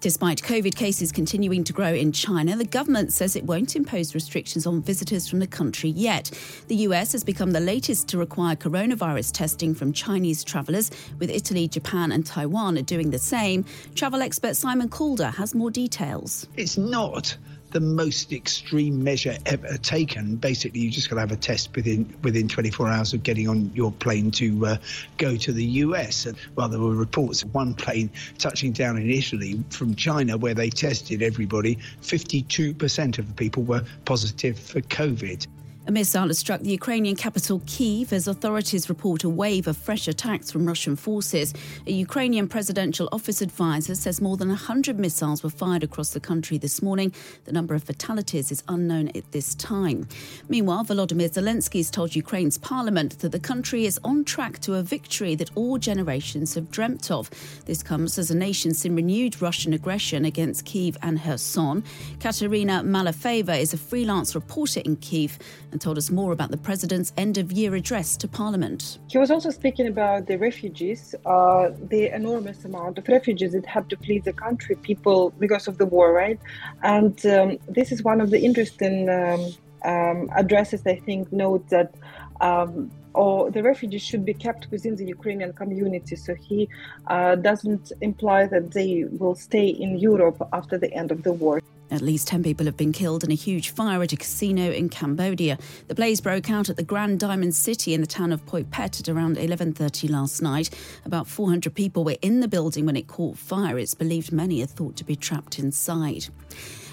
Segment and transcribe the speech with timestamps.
[0.00, 4.64] Despite COVID cases continuing to grow in China, the government says it won't impose restrictions
[4.64, 6.30] on visitors from the country yet.
[6.68, 11.66] The US has become the latest to require coronavirus testing from Chinese travellers, with Italy,
[11.66, 13.64] Japan, and Taiwan are doing the same.
[13.96, 16.46] Travel expert Simon Calder has more details.
[16.56, 17.36] It's not
[17.70, 20.36] the most extreme measure ever taken.
[20.36, 23.70] Basically, you just got to have a test within within 24 hours of getting on
[23.74, 24.76] your plane to uh,
[25.16, 26.26] go to the US.
[26.26, 30.54] And well, there were reports of one plane touching down in Italy from China where
[30.54, 31.78] they tested everybody.
[32.02, 35.46] 52% of the people were positive for COVID.
[35.88, 40.06] A missile has struck the Ukrainian capital Kiev as authorities report a wave of fresh
[40.06, 41.54] attacks from Russian forces.
[41.86, 46.58] A Ukrainian presidential office advisor says more than 100 missiles were fired across the country
[46.58, 47.10] this morning.
[47.46, 50.06] The number of fatalities is unknown at this time.
[50.50, 54.82] Meanwhile, Volodymyr Zelensky has told Ukraine's parliament that the country is on track to a
[54.82, 57.30] victory that all generations have dreamt of.
[57.64, 61.82] This comes as a nation seen renewed Russian aggression against Kiev and Kherson.
[62.20, 65.38] Katerina Malafeva is a freelance reporter in Kiev
[65.78, 68.98] told us more about the president's end of year address to parliament.
[69.08, 73.88] He was also speaking about the refugees, uh, the enormous amount of refugees that have
[73.88, 76.38] to flee the country, people because of the war, right?
[76.82, 79.52] And um, this is one of the interesting um,
[79.84, 81.94] um, addresses, I think, note that.
[82.40, 86.14] Um, or the refugees should be kept within the Ukrainian community.
[86.14, 86.68] So he
[87.08, 91.60] uh, doesn't imply that they will stay in Europe after the end of the war.
[91.90, 94.88] At least 10 people have been killed in a huge fire at a casino in
[94.88, 95.58] Cambodia.
[95.86, 99.08] The blaze broke out at the Grand Diamond City in the town of Poipet at
[99.08, 100.70] around 11:30 last night.
[101.04, 103.78] About 400 people were in the building when it caught fire.
[103.78, 106.26] It's believed many are thought to be trapped inside.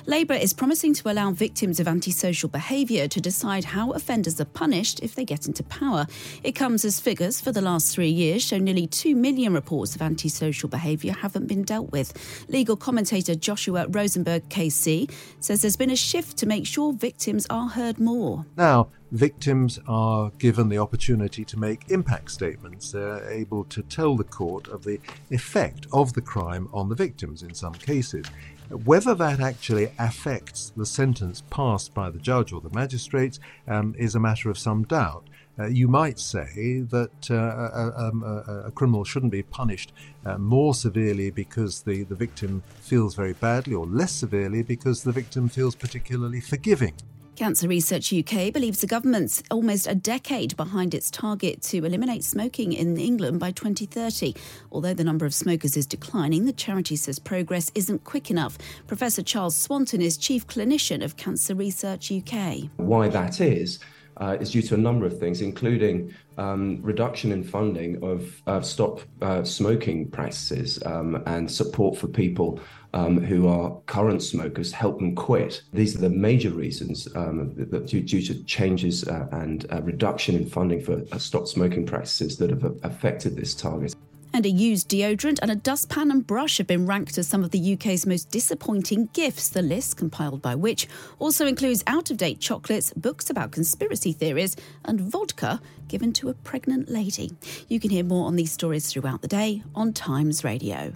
[0.08, 5.00] Labour is promising to allow victims of antisocial behaviour to decide how offenders are punished
[5.02, 6.06] if they get into power.
[6.44, 10.04] It comes as figures for the last three years show nearly 2 million reports of
[10.04, 12.14] antisocial behaviour haven't been dealt with.
[12.50, 17.68] Legal commentator Joshua Rozenberg KC says there's been a shift to make sure victims are
[17.68, 18.46] heard more.
[18.58, 22.92] Now, victims are given the opportunity to make impact statements.
[22.92, 25.00] They're able to tell the court of the
[25.32, 28.26] effect of the crime on the victims in some cases.
[28.70, 34.16] Whether that actually affects the sentence passed by the judge or the magistrates um, is
[34.16, 35.24] a matter of some doubt.
[35.58, 39.94] Uh, you might say that uh, a, um, a, a, criminal shouldn't be punished
[40.26, 45.14] uh, more severely because the, the victim feels very badly, or less severely because the
[45.14, 46.94] victim feels particularly forgiving.
[47.36, 52.72] Cancer Research UK believes the government's almost a decade behind its target to eliminate smoking
[52.72, 54.34] in England by 2030.
[54.72, 58.58] Although the number of smokers is declining, the charity says progress isn't quick enough.
[58.88, 62.70] Professor Charles Swanton is Chief Clinician of Cancer Research UK.
[62.78, 63.80] Why that is,
[64.18, 68.62] uh, is due to a number of things, including um, reduction in funding of uh,
[68.62, 72.60] stop uh, smoking practices um, and support for people
[72.94, 75.62] um, who are current smokers, help them quit.
[75.74, 80.36] These are the major reasons um, that due, due, to changes uh, and uh, reduction
[80.36, 83.94] in funding for uh, stop smoking practices that have affected this target
[84.36, 87.52] and a used deodorant and a dustpan and brush have been ranked as some of
[87.52, 89.48] the UK's most disappointing gifts.
[89.48, 94.58] The list, compiled by which, also includes out of date chocolates, books about conspiracy theories,
[94.84, 97.32] and vodka given to a pregnant lady.
[97.70, 100.92] You can hear more on these stories throughout the day on Times Radio.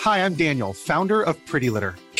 [0.00, 1.94] Hi, I'm Daniel, founder of Pretty Litter.